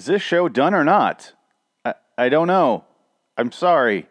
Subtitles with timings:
[0.00, 1.34] Is this show done or not?
[1.84, 2.84] I, I don't know.
[3.36, 4.08] I'm sorry.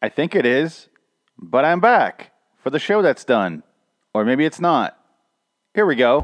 [0.00, 0.86] I think it is,
[1.36, 2.30] but I'm back
[2.62, 3.64] for the show that's done.
[4.14, 4.96] Or maybe it's not.
[5.74, 6.20] Here we go.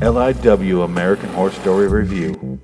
[0.00, 2.58] LIW American Horror Story Review.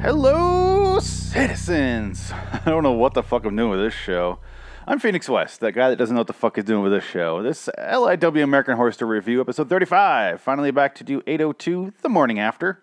[0.00, 2.32] Hello, citizens!
[2.52, 4.38] I don't know what the fuck I'm doing with this show.
[4.86, 7.04] I'm Phoenix West, that guy that doesn't know what the fuck he's doing with this
[7.04, 7.42] show.
[7.42, 10.40] This LIW American Horror Story Review, episode 35.
[10.40, 12.80] Finally back to do 802 the morning after.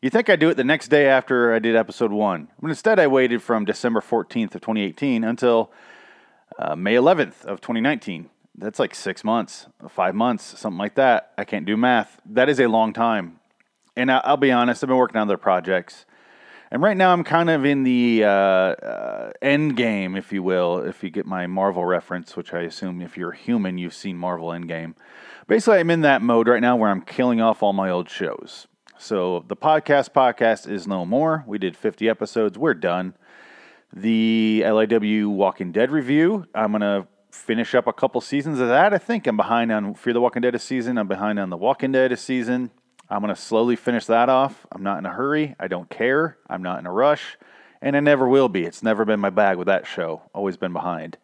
[0.00, 2.98] You think I'd do it the next day after I did episode 1, but instead
[2.98, 5.72] I waited from December 14th of 2018 until
[6.58, 11.32] uh, May 11th of 2019 that's like six months, five months, something like that.
[11.36, 12.20] I can't do math.
[12.24, 13.40] That is a long time.
[13.96, 16.06] And I, will be honest, I've been working on other projects.
[16.70, 20.78] And right now I'm kind of in the uh, uh, end game, if you will,
[20.78, 24.48] if you get my Marvel reference, which I assume if you're human, you've seen Marvel
[24.48, 24.94] Endgame.
[25.46, 28.66] Basically, I'm in that mode right now where I'm killing off all my old shows.
[28.98, 31.44] So the podcast podcast is no more.
[31.46, 32.58] We did 50 episodes.
[32.58, 33.14] We're done.
[33.92, 38.92] The LIW Walking Dead review, I'm to finish up a couple seasons of that.
[38.92, 40.98] I think I'm behind on Fear the Walking Dead a season.
[40.98, 42.70] I'm behind on The Walking Dead a season.
[43.08, 44.66] I'm going to slowly finish that off.
[44.72, 45.54] I'm not in a hurry.
[45.60, 46.38] I don't care.
[46.48, 47.36] I'm not in a rush.
[47.82, 48.64] And I never will be.
[48.64, 50.22] It's never been my bag with that show.
[50.34, 51.18] Always been behind.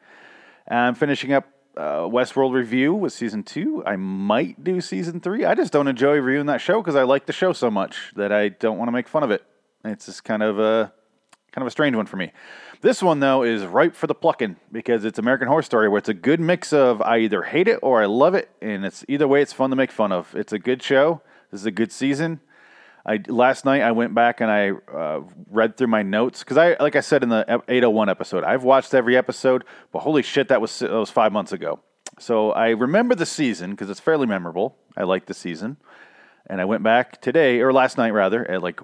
[0.68, 3.82] I'm finishing up uh, Westworld review with season two.
[3.86, 5.44] I might do season three.
[5.44, 8.32] I just don't enjoy reviewing that show because I like the show so much that
[8.32, 9.44] I don't want to make fun of it.
[9.84, 10.92] It's just kind of a
[11.52, 12.32] kind of a strange one for me.
[12.82, 16.08] This one, though, is ripe for the plucking because it's American Horror Story, where it's
[16.08, 19.26] a good mix of I either hate it or I love it, and it's either
[19.26, 20.34] way, it's fun to make fun of.
[20.34, 21.22] It's a good show.
[21.50, 22.40] This is a good season.
[23.04, 26.76] I last night I went back and I uh, read through my notes because I,
[26.80, 30.60] like I said in the 801 episode, I've watched every episode, but holy shit, that
[30.60, 31.80] was that was five months ago.
[32.18, 34.76] So I remember the season because it's fairly memorable.
[34.96, 35.78] I like the season,
[36.46, 38.80] and I went back today or last night rather at like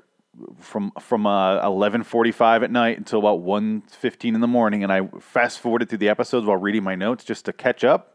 [0.59, 5.61] from from uh, 11:45 at night until about 1:15 in the morning, and I fast
[5.61, 8.13] forwarded through the episodes while reading my notes just to catch up.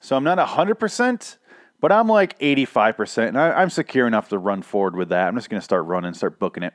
[0.00, 1.36] So I'm not 100%,
[1.80, 5.28] but I'm like 85%, and I, am secure enough to run forward with that.
[5.28, 6.74] I'm just going to start running, start booking it.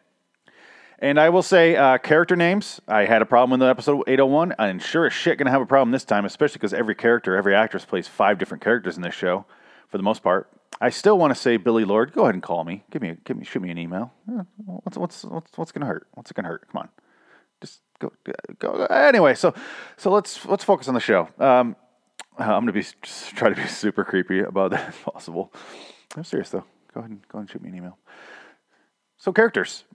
[1.00, 2.80] And I will say, uh, character names.
[2.88, 5.66] I had a problem the episode 801, I'm sure as shit going to have a
[5.66, 9.14] problem this time, especially because every character, every actress plays five different characters in this
[9.14, 9.46] show,
[9.90, 10.50] for the most part.
[10.80, 12.84] I still want to say Billie Lourd, Go ahead and call me.
[12.90, 14.12] Give me, give me, shoot me an email.
[14.66, 16.08] What's what's what's what's gonna hurt?
[16.14, 16.68] What's it gonna hurt?
[16.72, 16.90] Come on,
[17.62, 18.12] just go
[18.60, 18.86] go.
[18.86, 19.54] Anyway, so
[19.98, 21.30] so let's let's focus on the show.
[21.40, 21.76] Um,
[22.38, 22.86] I'm gonna be
[23.36, 25.54] try to be super creepy about that if possible.
[26.16, 26.66] I'm serious though.
[26.94, 27.98] Go ahead and go ahead and shoot me an email.
[29.18, 29.86] So characters.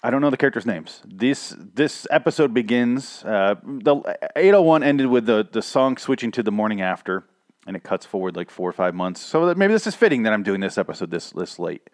[0.00, 1.02] I don't know the characters' names.
[1.04, 3.24] This this episode begins.
[3.24, 3.96] Uh, the
[4.36, 7.24] 801 ended with the the song switching to the morning after
[7.68, 9.20] and it cuts forward like four or five months.
[9.20, 11.90] So maybe this is fitting that I'm doing this episode this this late.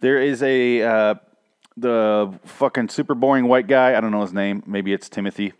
[0.00, 1.14] There is a uh,
[1.76, 3.96] the fucking super boring white guy.
[3.96, 4.62] I don't know his name.
[4.66, 5.54] Maybe it's Timothy.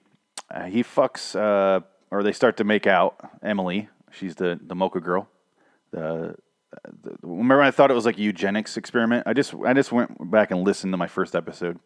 [0.51, 3.17] Uh, he fucks, uh, or they start to make out.
[3.43, 5.29] Emily, she's the the mocha girl.
[5.93, 6.37] The,
[7.03, 9.25] the remember I thought it was like a eugenics experiment.
[9.27, 11.79] I just I just went back and listened to my first episode.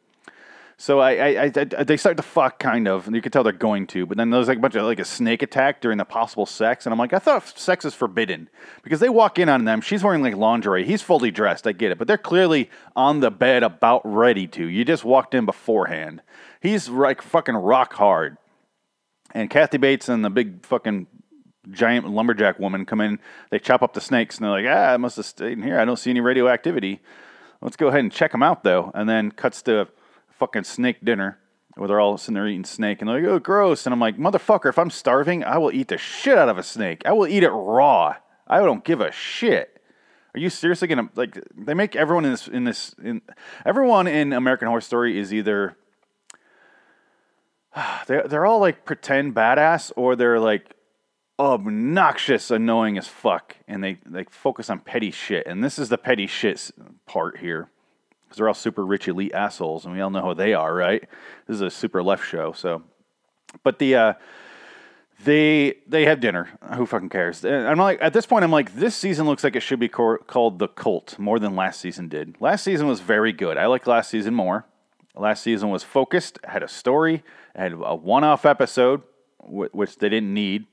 [0.77, 3.53] So I, I, I, they start to fuck kind of, and you can tell they're
[3.53, 4.07] going to.
[4.07, 6.85] But then there's like a bunch of like a snake attack during the possible sex,
[6.85, 8.49] and I'm like, I thought sex is forbidden
[8.83, 9.81] because they walk in on them.
[9.81, 10.85] She's wearing like lingerie.
[10.85, 11.67] He's fully dressed.
[11.67, 14.67] I get it, but they're clearly on the bed, about ready to.
[14.67, 16.23] You just walked in beforehand.
[16.61, 18.37] He's like fucking rock hard,
[19.35, 21.07] and Kathy Bates and the big fucking
[21.71, 23.19] giant lumberjack woman come in.
[23.51, 25.79] They chop up the snakes, and they're like, Ah, I must have stayed in here.
[25.79, 27.01] I don't see any radioactivity.
[27.61, 28.91] Let's go ahead and check them out though.
[28.95, 29.89] And then cuts to
[30.39, 31.39] fucking snake dinner
[31.77, 33.87] where they're all sitting there eating snake and they're like, oh, gross.
[33.87, 36.63] And I'm like, motherfucker, if I'm starving, I will eat the shit out of a
[36.63, 37.03] snake.
[37.05, 38.17] I will eat it raw.
[38.47, 39.81] I don't give a shit.
[40.35, 41.39] Are you seriously gonna like?
[41.57, 43.23] They make everyone in this in this in
[43.65, 45.77] everyone in American Horror Story is either
[48.07, 50.75] they're they're all like pretend badass or they're like
[51.39, 55.47] obnoxious, annoying as fuck, and they they focus on petty shit.
[55.47, 56.71] And this is the petty shit
[57.07, 57.71] part here
[58.25, 61.05] because they're all super rich elite assholes, and we all know who they are, right?
[61.47, 62.83] This is a super left show, so.
[63.63, 64.13] But the uh,
[65.25, 66.49] they they have dinner.
[66.75, 67.45] Who fucking cares?
[67.45, 70.59] I'm like at this point, I'm like this season looks like it should be called
[70.59, 72.37] the Cult more than last season did.
[72.41, 73.57] Last season was very good.
[73.57, 74.67] I like last season more.
[75.17, 77.23] Last season was focused, had a story,
[77.55, 79.03] had a one-off episode,
[79.41, 80.67] which they didn't need,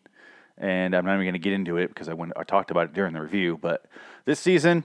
[0.57, 2.85] and I'm not even going to get into it because I went I talked about
[2.85, 3.57] it during the review.
[3.61, 3.85] But
[4.25, 4.83] this season,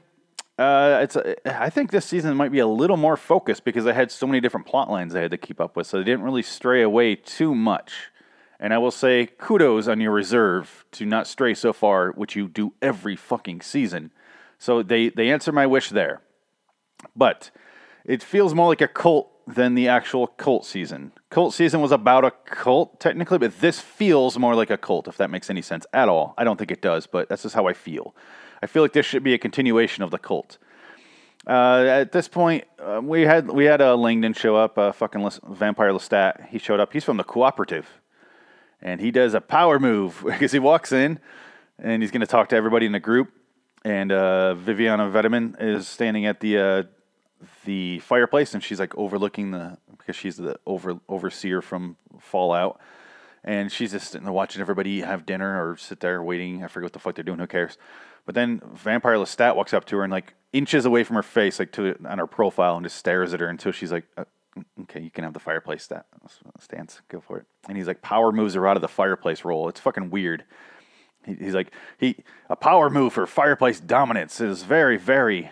[0.58, 1.16] Uh, it's.
[1.44, 4.40] I think this season might be a little more focused because I had so many
[4.40, 7.14] different plot lines I had to keep up with, so they didn't really stray away
[7.14, 8.10] too much.
[8.58, 12.48] And I will say kudos on your reserve to not stray so far, which you
[12.48, 14.12] do every fucking season.
[14.58, 16.22] So they they answer my wish there,
[17.14, 17.50] but
[18.06, 21.12] it feels more like a cult than the actual cult season.
[21.30, 25.06] Cult season was about a cult technically, but this feels more like a cult.
[25.06, 27.54] If that makes any sense at all, I don't think it does, but that's just
[27.54, 28.14] how I feel.
[28.62, 30.58] I feel like this should be a continuation of the cult.
[31.46, 34.90] Uh, at this point, uh, we had we had a uh, Langdon show up, uh,
[34.90, 36.48] fucking Les- vampire Lestat.
[36.48, 36.92] He showed up.
[36.92, 37.86] He's from the cooperative,
[38.82, 41.20] and he does a power move because he walks in,
[41.78, 43.32] and he's going to talk to everybody in the group.
[43.84, 46.88] And uh, Viviana Vitamin is standing at the
[47.64, 52.80] the fireplace, and she's like overlooking the because she's the over overseer from Fallout,
[53.44, 56.64] and she's just sitting there watching everybody have dinner or sit there waiting.
[56.64, 57.38] I forget what the fuck they're doing.
[57.38, 57.78] Who cares?
[58.24, 61.58] But then Vampire Lestat walks up to her and like inches away from her face,
[61.58, 64.24] like to on her profile, and just stares at her until she's like, uh,
[64.82, 66.06] "Okay, you can have the fireplace stat
[66.60, 67.00] stance.
[67.08, 69.68] Go for it." And he's like, power moves her out of the fireplace role.
[69.68, 70.44] It's fucking weird.
[71.24, 72.16] He, he's like, he
[72.48, 75.50] a power move for fireplace dominance is very, very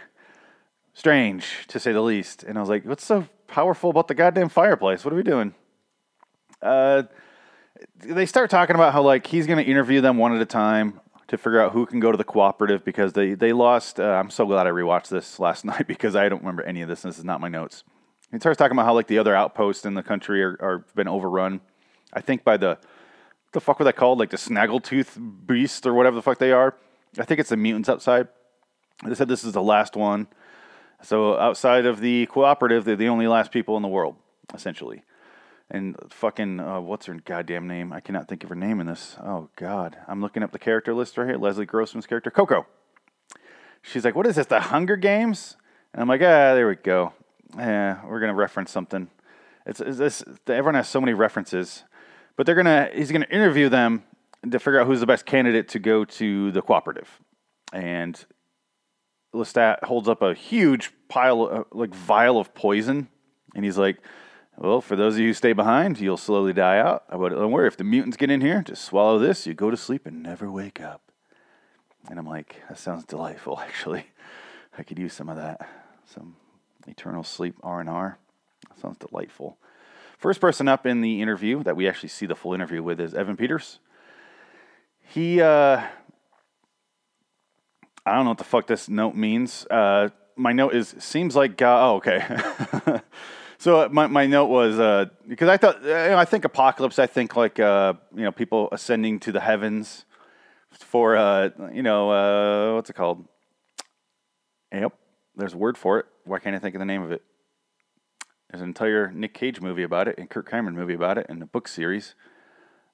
[0.95, 2.43] strange to say the least.
[2.43, 5.05] And I was like, "What's so powerful about the goddamn fireplace?
[5.05, 5.55] What are we doing?"
[6.63, 7.03] Uh,
[8.03, 11.01] they start talking about how like he's going to interview them one at a time
[11.29, 14.01] to figure out who can go to the cooperative because they they lost.
[14.01, 16.89] Uh, I'm so glad I rewatched this last night because I don't remember any of
[16.89, 17.03] this.
[17.03, 17.85] this is not my notes.
[18.31, 21.09] He starts talking about how like the other outposts in the country are, are been
[21.09, 21.61] overrun.
[22.13, 22.79] I think by the
[23.53, 24.19] the fuck were they called?
[24.19, 26.75] Like the snaggletooth beast or whatever the fuck they are.
[27.19, 28.29] I think it's the mutants outside.
[29.05, 30.27] They said this is the last one.
[31.05, 34.17] So outside of the cooperative, they're the only last people in the world,
[34.53, 35.03] essentially
[35.71, 37.93] and fucking uh, what's her goddamn name?
[37.93, 39.17] I cannot think of her name in this.
[39.23, 41.39] Oh God, I'm looking up the character list right here.
[41.39, 42.67] Leslie Grossman's character, Coco.
[43.83, 44.47] She's like, "What is this?
[44.47, 45.57] The Hunger Games?"
[45.93, 47.13] And I'm like, "Ah, there we go.
[47.57, 49.09] Yeah, we're gonna reference something.
[49.67, 50.25] It's, it's this.
[50.47, 51.85] Everyone has so many references,
[52.37, 52.91] but they're gonna.
[52.93, 54.05] He's gonna interview them
[54.49, 57.21] to figure out who's the best candidate to go to the cooperative,
[57.73, 58.25] and
[59.35, 63.09] Lestat holds up a huge pile, of, like vial of poison,
[63.55, 63.99] and he's like
[64.57, 67.05] well, for those of you who stay behind, you'll slowly die out.
[67.11, 69.77] But don't worry, if the mutants get in here, just swallow this, you go to
[69.77, 71.03] sleep and never wake up.
[72.09, 74.07] And I'm like, that sounds delightful, actually.
[74.79, 75.69] I could use some of that.
[76.07, 76.37] Some
[76.87, 78.19] eternal sleep R&R.
[78.81, 79.59] Sounds delightful.
[80.19, 83.15] First person up in the interview that we actually see the full interview with is
[83.15, 83.81] Evan Peters.
[85.01, 85.83] He, uh,
[88.07, 89.67] I don't know what the fuck this note means.
[89.71, 93.01] Uh, my note is, seems like God, oh, okay.
[93.65, 96.99] So uh, my, my note was uh, because I thought you know, I think apocalypse.
[96.99, 100.05] I think like uh, you know people ascending to the heavens
[100.71, 103.27] for uh, you know uh, what's it called?
[104.71, 104.93] Yep,
[105.35, 106.05] there's a word for it.
[106.25, 107.23] Why can't I think of the name of it?
[108.51, 111.43] There's an entire Nick Cage movie about it and Kirk Cameron movie about it and
[111.43, 112.15] a book series.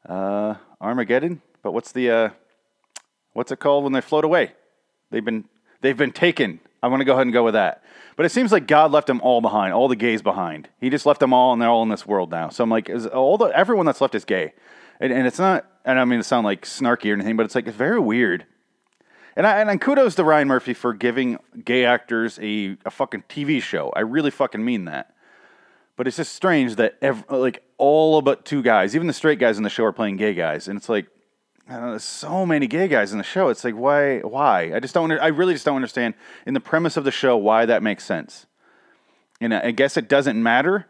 [0.08, 1.42] Uh, Armageddon.
[1.64, 2.32] But what's the
[3.32, 4.52] what's it called when they float away?
[5.10, 5.44] They've been
[5.80, 6.60] they've been taken.
[6.82, 7.82] I want to go ahead and go with that.
[8.16, 10.68] But it seems like God left them all behind, all the gays behind.
[10.80, 12.48] He just left them all, and they're all in this world now.
[12.48, 14.52] So I'm like, is all the everyone that's left is gay,
[15.00, 15.66] and, and it's not.
[15.84, 18.46] And I mean to sound like snarky or anything, but it's like it's very weird.
[19.36, 23.62] And I, and kudos to Ryan Murphy for giving gay actors a, a fucking TV
[23.62, 23.92] show.
[23.94, 25.14] I really fucking mean that.
[25.96, 29.56] But it's just strange that every, like all but two guys, even the straight guys
[29.56, 31.06] in the show, are playing gay guys, and it's like
[31.78, 33.48] know, there's so many gay guys in the show.
[33.48, 34.20] It's like why?
[34.20, 34.72] Why?
[34.74, 35.12] I just don't.
[35.12, 36.14] I really just don't understand
[36.46, 38.46] in the premise of the show why that makes sense.
[39.40, 40.86] And I guess it doesn't matter.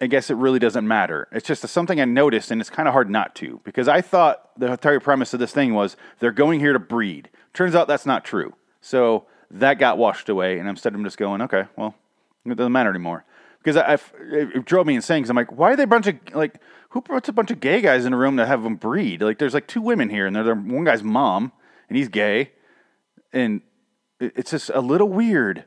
[0.00, 1.28] I guess it really doesn't matter.
[1.32, 4.50] It's just something I noticed, and it's kind of hard not to because I thought
[4.56, 7.30] the entire premise of this thing was they're going here to breed.
[7.52, 8.54] Turns out that's not true.
[8.80, 11.94] So that got washed away, and instead I'm just going, okay, well,
[12.44, 13.24] it doesn't matter anymore
[13.62, 13.98] because I,
[14.32, 15.22] it drove me insane.
[15.22, 16.60] Because I'm like, why are they a bunch of like
[16.98, 19.22] who puts a bunch of gay guys in a room to have them breed?
[19.22, 21.52] Like, there's like two women here, and they're, one guy's mom,
[21.88, 22.50] and he's gay,
[23.32, 23.62] and
[24.18, 25.64] it's just a little weird.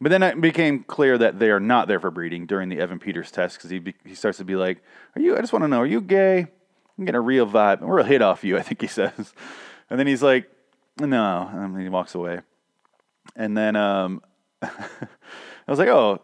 [0.00, 3.00] But then it became clear that they are not there for breeding during the Evan
[3.00, 4.82] Peters test because he be, he starts to be like,
[5.16, 5.36] "Are you?
[5.36, 6.46] I just want to know, are you gay?
[6.96, 7.80] I'm getting a real vibe.
[7.80, 9.34] We're a hit off you." I think he says,
[9.90, 10.48] and then he's like,
[11.00, 12.40] "No," and he walks away.
[13.34, 14.22] And then um,
[14.62, 14.70] I
[15.66, 16.22] was like, "Oh,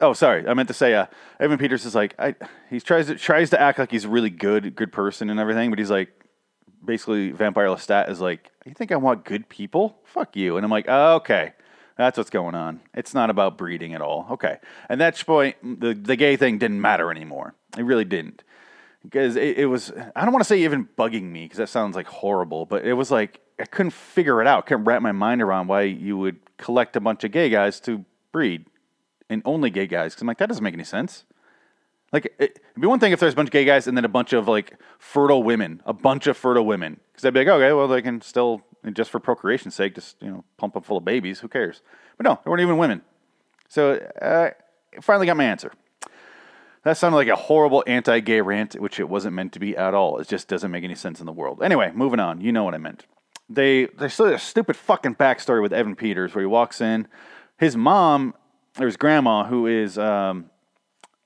[0.00, 0.46] Oh, sorry.
[0.46, 1.06] I meant to say, uh,
[1.40, 2.34] Evan Peters is like, I,
[2.68, 5.70] he tries to tries to act like he's a really good, good person and everything,
[5.70, 6.10] but he's like,
[6.84, 9.98] basically, Vampire Lestat is like, you think I want good people?
[10.04, 10.56] Fuck you.
[10.56, 11.54] And I'm like, oh, okay,
[11.96, 12.80] that's what's going on.
[12.94, 14.26] It's not about breeding at all.
[14.32, 14.58] Okay.
[14.88, 17.54] And that point, the the gay thing didn't matter anymore.
[17.78, 18.42] It really didn't,
[19.02, 19.92] because it, it was.
[20.14, 22.94] I don't want to say even bugging me because that sounds like horrible, but it
[22.94, 24.66] was like I couldn't figure it out.
[24.66, 28.04] Couldn't wrap my mind around why you would collect a bunch of gay guys to
[28.32, 28.66] breed,
[29.28, 30.12] and only gay guys.
[30.12, 31.24] Because I'm like, that doesn't make any sense.
[32.12, 34.04] Like, it, would be one thing if there's a bunch of gay guys and then
[34.04, 37.00] a bunch of like fertile women, a bunch of fertile women.
[37.12, 40.30] Because I'd be like, okay, well, they can still, just for procreation's sake, just, you
[40.30, 41.40] know, pump them full of babies.
[41.40, 41.82] Who cares?
[42.16, 43.02] But no, there weren't even women.
[43.68, 44.50] So uh,
[45.00, 45.72] finally got my answer.
[46.84, 49.92] That sounded like a horrible anti gay rant, which it wasn't meant to be at
[49.92, 50.18] all.
[50.18, 51.60] It just doesn't make any sense in the world.
[51.60, 52.40] Anyway, moving on.
[52.40, 53.06] You know what I meant.
[53.48, 57.08] They, there's still a stupid fucking backstory with Evan Peters where he walks in.
[57.58, 58.34] His mom,
[58.84, 60.50] his grandma, who is um,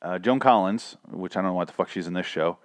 [0.02, 2.58] uh, Joan Collins, which I don't know what the fuck she's in this show.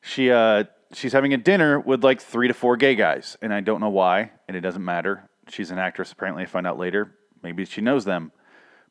[0.00, 3.60] She uh, she's having a dinner with like three to four gay guys, and I
[3.60, 5.28] don't know why, and it doesn't matter.
[5.48, 6.44] She's an actress, apparently.
[6.44, 7.16] I find out later.
[7.42, 8.32] Maybe she knows them,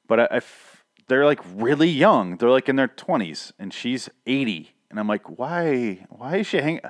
[0.07, 2.37] but I, I f- they're like really young.
[2.37, 6.05] They're like in their twenties, and she's eighty, and I'm like, why?
[6.09, 6.81] Why is she hanging?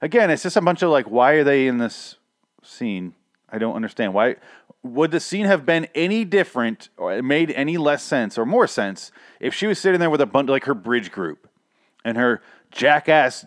[0.00, 2.16] Again, it's just a bunch of like, why are they in this
[2.62, 3.14] scene?
[3.50, 4.36] I don't understand why.
[4.82, 9.10] Would the scene have been any different or made any less sense or more sense
[9.40, 11.48] if she was sitting there with a bunch like her bridge group
[12.04, 12.40] and her
[12.70, 13.44] jackass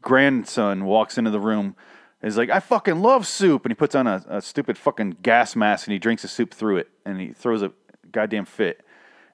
[0.00, 1.74] grandson walks into the room
[2.22, 3.64] is like, I fucking love soup.
[3.64, 6.54] And he puts on a, a, stupid fucking gas mask and he drinks the soup
[6.54, 7.72] through it and he throws a
[8.10, 8.78] goddamn fit.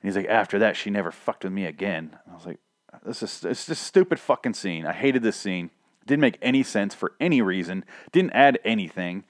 [0.02, 2.16] And he's like, after that, she never fucked with me again.
[2.30, 2.58] I was like,
[3.04, 4.86] this is it's just stupid fucking scene.
[4.86, 5.70] I hated this scene.
[6.06, 7.84] Didn't make any sense for any reason.
[8.10, 9.24] Didn't add anything.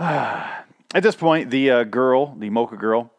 [0.00, 3.12] At this point, the uh, girl, the mocha girl,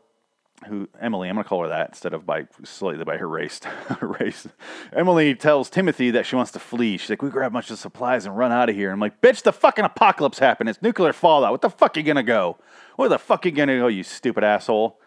[0.67, 3.61] who Emily, I'm going to call her that instead of by slightly by her race.
[4.01, 4.47] race.
[4.91, 6.97] Emily tells Timothy that she wants to flee.
[6.97, 9.21] She's like, "We grab a bunch of supplies and run out of here." I'm like,
[9.21, 10.69] "Bitch, the fucking apocalypse happened.
[10.69, 11.51] It's nuclear fallout.
[11.51, 12.57] What the fuck are you gonna go?
[12.95, 14.99] Where the fuck are you gonna go, you stupid asshole?"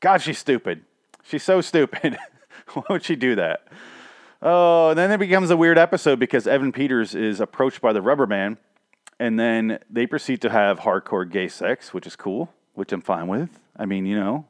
[0.00, 0.84] God, she's stupid.
[1.22, 2.18] She's so stupid.
[2.74, 3.66] Why would she do that?
[4.42, 8.02] Oh, and then it becomes a weird episode because Evan Peters is approached by the
[8.02, 8.58] rubber man,
[9.18, 13.28] and then they proceed to have hardcore gay sex, which is cool, which I'm fine
[13.28, 13.58] with.
[13.76, 14.46] I mean, you know,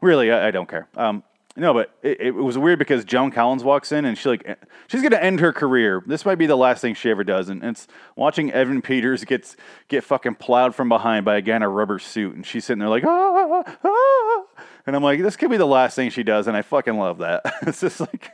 [0.00, 0.88] really, I, I don't care.
[0.96, 1.22] Um,
[1.58, 4.58] no, but it, it, was weird because Joan Collins walks in and she like
[4.88, 6.02] she's gonna end her career.
[6.06, 9.56] This might be the last thing she ever does, and it's watching Evan Peters gets
[9.88, 12.80] get fucking plowed from behind by a guy in a rubber suit, and she's sitting
[12.80, 14.44] there like ah, ah,
[14.86, 17.18] and I'm like, this could be the last thing she does, and I fucking love
[17.18, 17.40] that.
[17.62, 18.32] it's just like,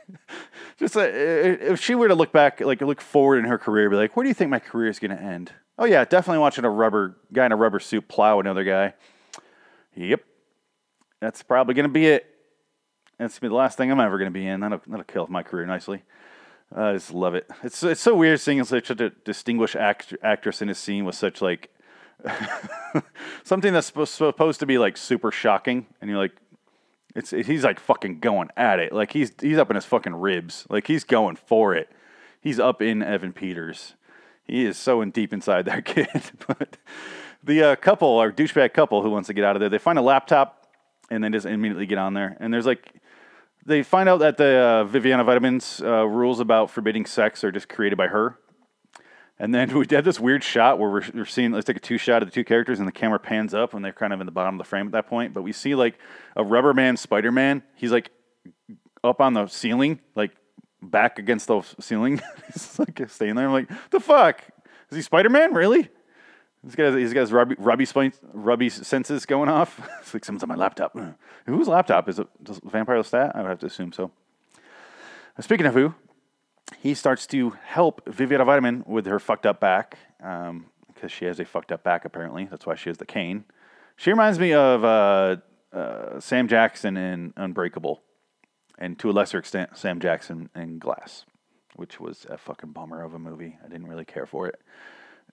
[0.77, 4.17] just if she were to look back, like look forward in her career, be like,
[4.17, 5.53] where do you think my career is gonna end?
[5.77, 8.93] Oh yeah, definitely watching a rubber guy in a rubber suit plow another guy.
[9.95, 10.21] Yep,
[11.19, 12.25] that's probably going to be it.
[13.17, 14.59] That's gonna be the last thing I'm ever going to be in.
[14.59, 16.03] That'll, that'll kill my career nicely.
[16.75, 17.49] I just love it.
[17.63, 21.41] It's it's so weird seeing such a distinguished act, actress in a scene with such
[21.41, 21.69] like
[23.43, 26.35] something that's supposed to be like super shocking, and you're like,
[27.15, 28.91] it's he's like fucking going at it.
[28.91, 30.65] Like he's he's up in his fucking ribs.
[30.69, 31.89] Like he's going for it.
[32.41, 33.93] He's up in Evan Peters.
[34.45, 36.09] He is so in deep inside that kid.
[36.47, 36.77] but
[37.43, 39.97] the uh, couple, our douchebag couple who wants to get out of there, they find
[39.97, 40.67] a laptop
[41.09, 42.37] and then just immediately get on there.
[42.39, 42.93] And there's like,
[43.65, 47.69] they find out that the uh, Viviana Vitamins uh, rules about forbidding sex are just
[47.69, 48.37] created by her.
[49.39, 51.97] And then we had this weird shot where we're, we're seeing, let's take a two
[51.97, 54.25] shot of the two characters, and the camera pans up when they're kind of in
[54.25, 55.33] the bottom of the frame at that point.
[55.33, 55.97] But we see like
[56.35, 57.63] a rubber man Spider Man.
[57.75, 58.11] He's like
[59.03, 60.31] up on the ceiling, like
[60.89, 62.21] back against the ceiling.
[62.53, 63.47] He's like staying there.
[63.47, 64.43] I'm like, the fuck?
[64.89, 65.53] Is he Spider Man?
[65.53, 65.89] Really?
[66.63, 67.85] He's got, he's got his rubby, rubby,
[68.31, 69.81] rubby senses going off.
[69.99, 70.97] it's like someone's on my laptop.
[71.45, 72.07] Whose laptop?
[72.07, 72.27] Is it
[72.63, 73.35] Vampire Lestat?
[73.35, 74.11] I would have to assume so.
[75.39, 75.93] Speaking of who,
[76.79, 80.65] he starts to help Viviana Vitamin with her fucked up back because um,
[81.09, 82.45] she has a fucked up back, apparently.
[82.45, 83.43] That's why she has the cane.
[83.97, 85.37] She reminds me of uh,
[85.73, 88.01] uh, Sam Jackson in Unbreakable,
[88.77, 91.25] and to a lesser extent, Sam Jackson in Glass,
[91.75, 93.57] which was a fucking bummer of a movie.
[93.63, 94.59] I didn't really care for it.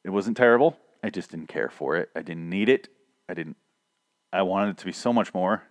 [0.04, 2.10] It wasn't terrible I just didn't care for it.
[2.14, 2.88] I didn't need it.
[3.28, 3.56] I didn't.
[4.32, 5.62] I wanted it to be so much more,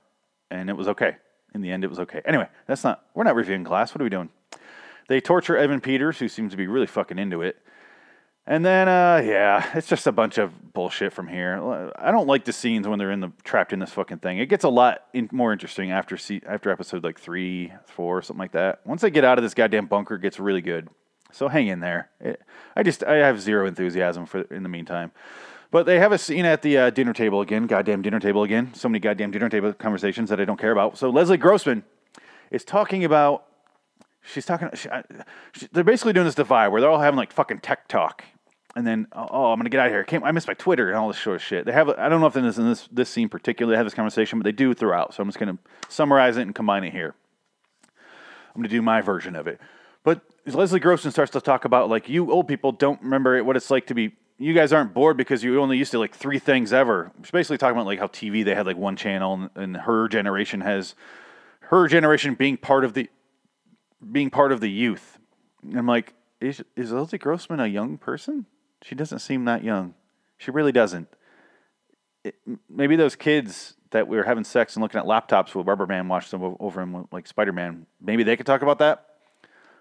[0.51, 1.17] and it was okay.
[1.53, 2.21] In the end, it was okay.
[2.25, 3.05] Anyway, that's not.
[3.13, 3.93] We're not reviewing Glass.
[3.93, 4.29] What are we doing?
[5.07, 7.57] They torture Evan Peters, who seems to be really fucking into it.
[8.49, 11.91] And then, uh, yeah, it's just a bunch of bullshit from here.
[11.95, 14.39] I don't like the scenes when they're in the trapped in this fucking thing.
[14.39, 18.53] It gets a lot in, more interesting after after episode like three, four, something like
[18.53, 18.81] that.
[18.85, 20.89] Once they get out of this goddamn bunker, it gets really good.
[21.31, 22.09] So hang in there.
[22.19, 22.41] It,
[22.75, 25.11] I just I have zero enthusiasm for in the meantime.
[25.69, 27.67] But they have a scene at the uh, dinner table again.
[27.67, 28.73] Goddamn dinner table again.
[28.73, 30.97] So many goddamn dinner table conversations that I don't care about.
[30.97, 31.83] So Leslie Grossman
[32.49, 33.45] is talking about.
[34.23, 34.69] She's talking.
[34.73, 34.89] She,
[35.53, 38.23] she, they're basically doing this divide where they're all having like fucking tech talk,
[38.75, 40.01] and then oh, oh I'm gonna get out of here.
[40.01, 41.65] I, can't, I missed my Twitter and all this sort of shit.
[41.65, 41.89] They have.
[41.89, 44.43] I don't know if this in this this scene particularly they have this conversation, but
[44.43, 45.13] they do throughout.
[45.13, 45.57] So I'm just gonna
[45.87, 47.15] summarize it and combine it here.
[48.55, 49.59] I'm gonna do my version of it.
[50.03, 53.71] But Leslie Grossman starts to talk about like you old people don't remember what it's
[53.71, 56.71] like to be you guys aren't bored because you only used to like three things
[56.71, 57.11] ever.
[57.21, 60.07] She's basically talking about like how TV they had like one channel, and, and her
[60.07, 60.95] generation has
[61.63, 63.09] her generation being part of the
[64.11, 65.19] being part of the youth.
[65.63, 68.45] And I'm like, is is Lizzie Grossman a young person?
[68.83, 69.93] She doesn't seem that young.
[70.37, 71.07] She really doesn't.
[72.23, 72.35] It,
[72.69, 76.07] maybe those kids that we were having sex and looking at laptops with Rubber Man
[76.07, 77.85] watched them over him like Spider Man.
[78.01, 79.05] Maybe they could talk about that.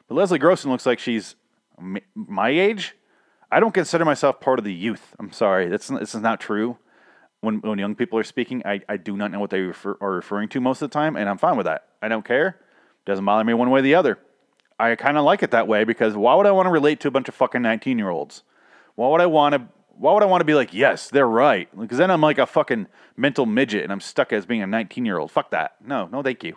[0.09, 1.35] But Leslie Grossman looks like she's
[2.15, 2.95] my age.
[3.51, 5.15] I don't consider myself part of the youth.
[5.19, 6.79] I'm sorry, that's this is not true.
[7.41, 10.13] When when young people are speaking, I, I do not know what they refer, are
[10.13, 11.87] referring to most of the time, and I'm fine with that.
[12.03, 12.59] I don't care.
[13.07, 14.19] Doesn't bother me one way or the other.
[14.79, 17.09] I kind of like it that way because why would I want to relate to
[17.09, 18.43] a bunch of fucking 19 year olds?
[18.99, 19.63] Why would I want to?
[19.91, 21.69] Why would I want to be like, yes, they're right?
[21.79, 25.07] Because then I'm like a fucking mental midget and I'm stuck as being a 19
[25.07, 25.31] year old.
[25.31, 25.77] Fuck that.
[25.81, 26.57] No, no, thank you.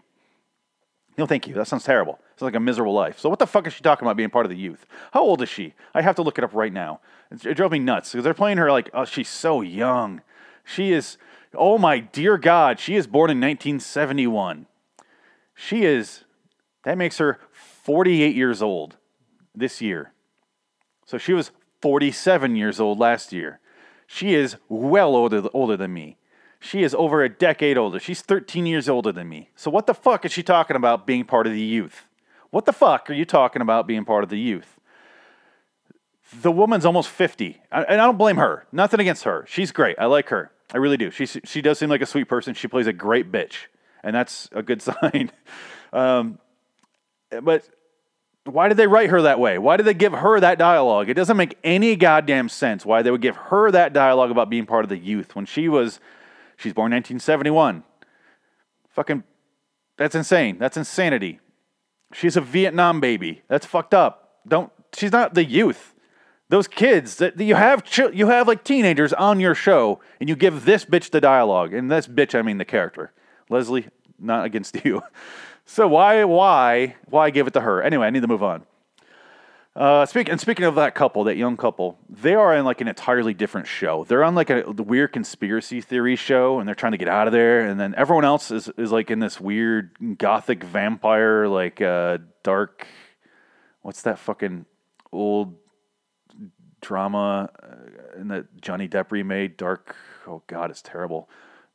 [1.20, 1.54] No, thank you.
[1.54, 2.18] That sounds terrible.
[2.34, 3.20] It's like a miserable life.
[3.20, 4.88] So what the fuck is she talking about being part of the youth?
[5.12, 5.76] How old is she?
[5.94, 7.00] I have to look it up right now.
[7.30, 10.22] It, it drove me nuts because they're playing her like, oh, she's so young.
[10.64, 11.18] She is,
[11.54, 14.66] oh my dear God, she is born in 1971.
[15.54, 16.24] She is,
[16.86, 18.98] that makes her 48 years old
[19.54, 20.14] this year.
[21.06, 21.52] So she was
[21.82, 23.60] 47 years old last year.
[24.08, 26.18] She is well older, older than me.
[26.60, 28.00] She is over a decade older.
[28.00, 29.50] She's 13 years older than me.
[29.56, 32.06] So what the fuck is she talking about being part of the youth?
[32.52, 34.80] What the fuck are you talking about being part of the youth?
[36.42, 37.62] The woman's almost 50.
[37.72, 38.68] And I don't blame her.
[38.72, 39.46] Nothing against her.
[39.48, 39.98] She's great.
[39.98, 40.52] I like her.
[40.74, 41.10] I really do.
[41.10, 42.54] She, she does seem like a sweet person.
[42.54, 43.68] She plays a great bitch.
[44.04, 45.32] And that's a good sign.
[45.92, 46.38] Um,
[47.42, 47.64] but
[48.46, 49.58] why did they write her that way?
[49.58, 51.10] Why did they give her that dialogue?
[51.10, 54.66] It doesn't make any goddamn sense why they would give her that dialogue about being
[54.66, 56.00] part of the youth when she was,
[56.58, 57.84] she's born 1971.
[58.90, 59.24] Fucking,
[59.98, 60.58] that's insane.
[60.58, 61.40] That's insanity.
[62.14, 63.44] She's a Vietnam baby.
[63.48, 64.40] That's fucked up.
[64.48, 65.94] Don't, she's not the youth.
[66.50, 70.66] Those kids that you have, you have like teenagers on your show, and you give
[70.66, 73.14] this bitch the dialogue, and this bitch I mean the character.
[73.50, 73.88] Leslie,
[74.22, 75.02] not against you.
[75.66, 77.82] So why, why, why give it to her?
[77.82, 78.64] Anyway, I need to move on.
[79.74, 82.90] Uh, speak, and speaking of that couple, that young couple, they are in like an
[82.90, 84.04] entirely different show.
[84.04, 87.32] They're on like a weird conspiracy theory show, and they're trying to get out of
[87.32, 87.62] there.
[87.62, 92.86] And then everyone else is, is like in this weird gothic vampire, like uh, dark.
[93.82, 94.66] What's that fucking
[95.14, 95.56] old
[96.82, 99.56] drama uh, that Johnny Depp remade?
[99.56, 99.96] Dark.
[100.28, 101.30] Oh God, it's terrible.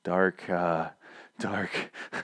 [0.05, 0.49] Dark.
[0.51, 0.90] Uh,
[1.38, 1.92] dark.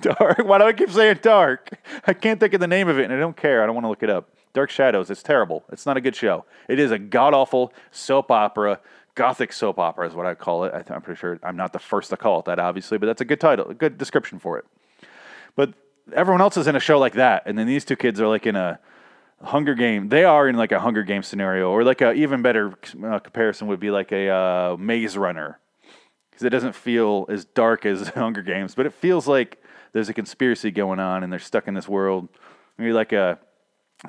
[0.00, 0.38] Dark.
[0.38, 1.70] Why do I keep saying dark?
[2.06, 3.62] I can't think of the name of it, and I don't care.
[3.62, 4.28] I don't want to look it up.
[4.52, 5.08] Dark Shadows.
[5.10, 5.64] It's terrible.
[5.72, 6.44] It's not a good show.
[6.68, 8.80] It is a god awful soap opera.
[9.14, 10.74] Gothic soap opera is what I call it.
[10.74, 13.20] I am pretty sure I'm not the first to call it that, obviously, but that's
[13.20, 14.66] a good title, a good description for it.
[15.56, 15.72] But
[16.12, 18.46] everyone else is in a show like that, and then these two kids are like
[18.46, 18.78] in a
[19.42, 20.08] Hunger Game.
[20.08, 23.68] They are in like a Hunger Game scenario, or like a even better uh, comparison
[23.68, 25.58] would be like a uh, Maze Runner,
[26.34, 30.14] because it doesn't feel as dark as Hunger Games, but it feels like there's a
[30.14, 32.28] conspiracy going on and they're stuck in this world.
[32.76, 33.38] Maybe like a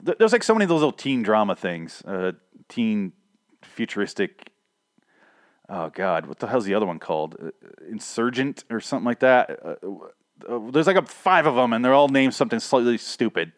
[0.02, 2.32] there's like so many of those little teen drama things, uh,
[2.68, 3.14] teen
[3.62, 4.50] futuristic.
[5.70, 7.36] Oh God, what the hell's the other one called?
[7.42, 7.52] Uh,
[7.90, 9.60] Insurgent or something like that.
[9.64, 9.76] Uh,
[10.50, 13.54] uh, there's like a five of them, and they're all named something slightly stupid.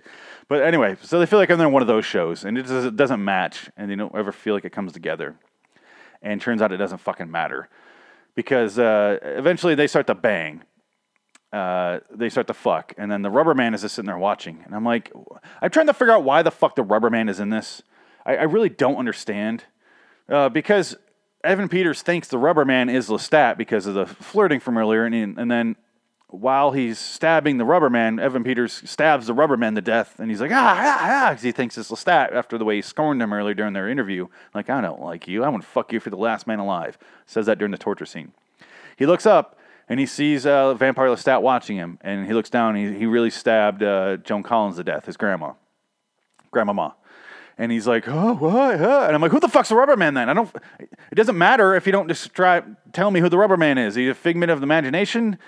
[0.50, 2.86] But anyway, so they feel like I'm in one of those shows, and it, does,
[2.86, 5.38] it doesn't match, and they don't ever feel like it comes together.
[6.22, 7.70] And turns out it doesn't fucking matter
[8.38, 10.62] because uh, eventually they start to bang.
[11.52, 14.62] Uh, they start to fuck, and then the rubber man is just sitting there watching,
[14.64, 15.12] and I'm like,
[15.62, 17.82] I'm trying to figure out why the fuck the rubber man is in this.
[18.26, 19.64] I, I really don't understand.
[20.30, 20.96] Uh, because
[21.44, 25.16] Evan Peters thinks the rubber man is Lestat because of the flirting from earlier, and,
[25.16, 25.76] and then
[26.30, 30.30] while he's stabbing the rubber man, Evan Peters stabs the rubber man to death, and
[30.30, 33.22] he's like, ah, ah, ah, because he thinks it's Lestat after the way he scorned
[33.22, 34.28] him earlier during their interview.
[34.54, 35.44] Like, I don't like you.
[35.46, 36.98] I want to fuck you for the last man alive.
[37.26, 38.34] Says that during the torture scene.
[38.98, 42.76] He looks up, and he sees uh, Vampire Lestat watching him, and he looks down.
[42.76, 45.54] He, he really stabbed uh, Joan Collins to death, his grandma,
[46.52, 46.96] grandmama.
[47.58, 48.80] And he's like, oh, what?
[48.80, 49.06] Huh?
[49.08, 50.30] And I'm like, who the fuck's the rubber man then?
[50.30, 50.54] I don't.
[50.80, 53.96] It doesn't matter if you don't describe, tell me who the rubber man is.
[53.96, 55.40] He's a figment of the imagination.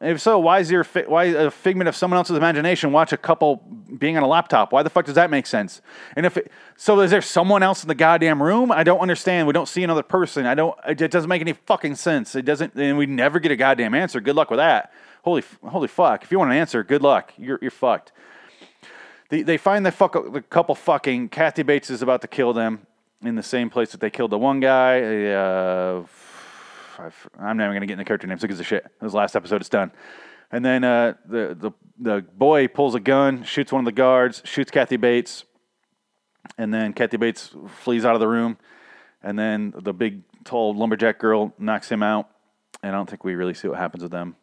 [0.00, 3.56] If so, why is your why a figment of someone else's imagination watch a couple
[3.98, 4.72] being on a laptop?
[4.72, 5.80] Why the fuck does that make sense?
[6.16, 8.72] And if it, so, is there someone else in the goddamn room?
[8.72, 9.46] I don't understand.
[9.46, 10.46] We don't see another person.
[10.46, 10.78] I don't.
[10.86, 12.34] It doesn't make any fucking sense.
[12.34, 14.20] It doesn't, and we never get a goddamn answer.
[14.20, 14.92] Good luck with that.
[15.22, 16.22] Holy holy fuck!
[16.22, 17.32] If you want an answer, good luck.
[17.38, 18.12] You're you're fucked.
[19.30, 21.30] They, they find the fuck the couple fucking.
[21.30, 22.86] Kathy Bates is about to kill them
[23.22, 25.00] in the same place that they killed the one guy.
[25.32, 26.04] Uh,
[26.98, 28.42] i am not even gonna get in the character names.
[28.42, 28.86] Gives a shit?
[29.00, 29.92] This last episode is done.
[30.50, 34.42] And then uh, the the the boy pulls a gun, shoots one of the guards,
[34.44, 35.44] shoots Kathy Bates,
[36.58, 38.58] and then Kathy Bates flees out of the room.
[39.22, 42.28] And then the big, tall lumberjack girl knocks him out.
[42.82, 44.36] And I don't think we really see what happens with them.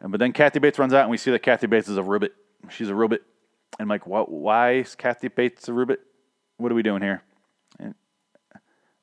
[0.00, 2.02] And but then Kathy Bates runs out, and we see that Kathy Bates is a
[2.02, 2.32] ribbit.
[2.70, 3.22] She's a ribbit.
[3.78, 4.30] And I'm like, what?
[4.30, 6.00] Why is Kathy Bates a ribbit?
[6.56, 7.22] What are we doing here?
[7.78, 7.94] And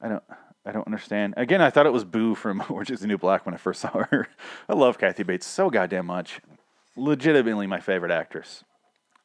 [0.02, 0.24] I don't.
[0.66, 1.34] I don't understand.
[1.38, 3.82] Again, I thought it was Boo from Orange is the New Black when I first
[3.82, 4.28] saw her.
[4.70, 6.42] I love Kathy Bates so goddamn much.
[6.96, 8.64] Legitimately my favorite actress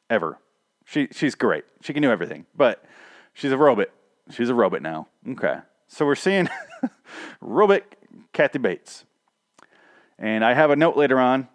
[0.09, 0.39] ever.
[0.85, 1.65] She she's great.
[1.81, 2.45] She can do everything.
[2.55, 2.83] But
[3.33, 3.89] she's a robot.
[4.31, 5.07] She's a robot now.
[5.27, 5.57] Okay.
[5.87, 6.49] So we're seeing
[7.41, 7.83] robot
[8.33, 9.05] Kathy Bates.
[10.17, 11.47] And I have a note later on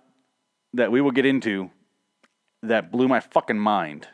[0.74, 1.70] that we will get into
[2.62, 4.06] that blew my fucking mind.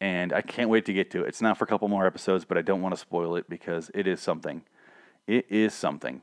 [0.00, 1.28] And I can't wait to get to it.
[1.28, 3.90] It's not for a couple more episodes, but I don't want to spoil it because
[3.94, 4.62] it is something.
[5.26, 6.22] It is something.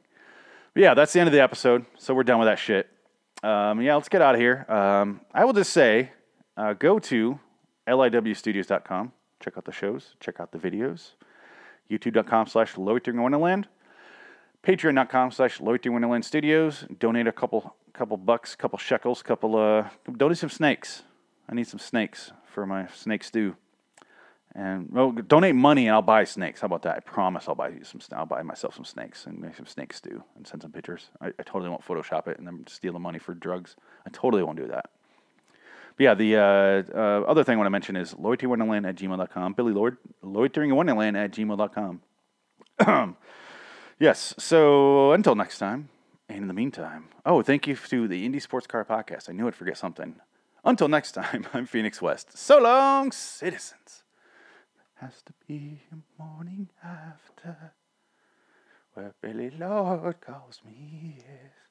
[0.73, 1.85] But yeah, that's the end of the episode.
[1.97, 2.89] So we're done with that shit.
[3.43, 4.65] Um, yeah, let's get out of here.
[4.69, 6.11] Um, I will just say
[6.55, 7.39] uh, go to
[7.87, 9.11] liwstudios.com.
[9.39, 11.11] Check out the shows, check out the videos.
[11.91, 13.67] YouTube.com slash Loitering Wonderland.
[14.63, 16.85] Patreon.com slash Loitering Wonderland Studios.
[16.97, 21.03] Donate a couple couple bucks, couple shekels, couple uh donate some snakes.
[21.49, 23.57] I need some snakes for my snake stew.
[24.55, 26.61] And well, donate money and I'll buy snakes.
[26.61, 26.97] How about that?
[26.97, 27.99] I promise I'll buy you some.
[28.11, 31.09] I'll buy myself some snakes and make some snake stew and send some pictures.
[31.19, 33.75] I, I totally won't Photoshop it and then steal the money for drugs.
[34.05, 34.91] I totally won't do that.
[35.97, 39.53] But yeah, the uh, uh, other thing I want to mention is loiteringwonderland at gmail.com.
[39.53, 42.01] Billie Lourd, loiteringwonderland at gmail.com.
[43.99, 45.89] yes, so until next time,
[46.29, 49.29] and in the meantime, oh, thank you to the Indie Sports Car Podcast.
[49.29, 50.15] I knew I'd forget something.
[50.65, 52.37] Until next time, I'm Phoenix West.
[52.37, 54.02] So long, citizens.
[55.03, 57.73] Has to be a morning after
[58.93, 61.17] where Billie Lourd calls me.
[61.17, 61.62] Yes.